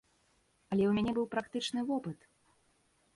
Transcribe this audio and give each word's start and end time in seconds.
Але 0.71 0.83
ў 0.85 0.91
мяне 0.95 1.11
быў 1.17 1.27
практычны 1.33 1.79
вопыт! 1.91 2.19